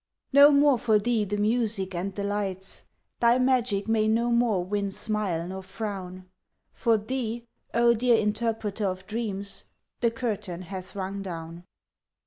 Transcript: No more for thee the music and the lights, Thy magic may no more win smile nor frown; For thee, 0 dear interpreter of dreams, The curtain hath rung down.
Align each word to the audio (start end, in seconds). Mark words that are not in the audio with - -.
No 0.33 0.49
more 0.49 0.79
for 0.79 0.97
thee 0.97 1.25
the 1.25 1.37
music 1.37 1.93
and 1.93 2.15
the 2.15 2.23
lights, 2.23 2.85
Thy 3.19 3.37
magic 3.37 3.87
may 3.87 4.07
no 4.07 4.31
more 4.31 4.65
win 4.65 4.89
smile 4.89 5.47
nor 5.47 5.61
frown; 5.61 6.27
For 6.73 6.97
thee, 6.97 7.45
0 7.75 7.93
dear 7.93 8.17
interpreter 8.17 8.87
of 8.87 9.05
dreams, 9.05 9.65
The 9.99 10.09
curtain 10.09 10.63
hath 10.63 10.95
rung 10.95 11.21
down. 11.21 11.65